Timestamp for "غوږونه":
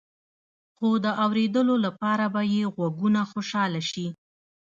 2.75-3.21